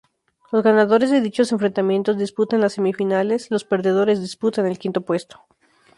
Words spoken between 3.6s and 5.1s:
perdedores disputan el quinto